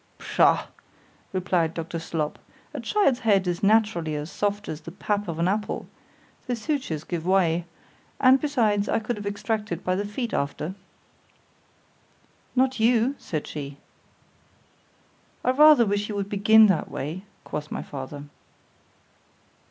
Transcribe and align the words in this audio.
——Pshaw! 0.17 0.65
replied 1.31 1.75
Dr. 1.75 1.99
Slop, 1.99 2.39
a 2.73 2.79
child's 2.79 3.19
head 3.19 3.45
is 3.45 3.61
naturally 3.61 4.15
as 4.15 4.31
soft 4.31 4.67
as 4.67 4.81
the 4.81 4.89
pap 4.91 5.27
of 5.27 5.37
an 5.37 5.47
apple;—the 5.47 6.55
sutures 6.55 7.03
give 7.03 7.23
way—and 7.23 8.41
besides, 8.41 8.89
I 8.89 8.97
could 8.97 9.15
have 9.15 9.27
extracted 9.27 9.83
by 9.83 9.93
the 9.95 10.03
feet 10.03 10.33
after.—Not 10.33 12.79
you, 12.79 13.13
said 13.19 13.45
she.——I 15.45 15.51
rather 15.51 15.85
wish 15.85 16.09
you 16.09 16.15
would 16.15 16.29
begin 16.29 16.65
that 16.65 16.89
way, 16.89 17.21
quoth 17.43 17.69
my 17.69 17.83
father. 17.83 18.23